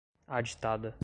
[0.27, 0.95] aditada